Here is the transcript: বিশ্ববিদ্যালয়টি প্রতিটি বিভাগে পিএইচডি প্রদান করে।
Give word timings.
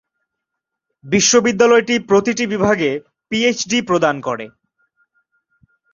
বিশ্ববিদ্যালয়টি 1.05 1.95
প্রতিটি 2.09 2.43
বিভাগে 2.47 2.91
পিএইচডি 3.31 3.77
প্রদান 3.81 4.15
করে। 4.21 4.45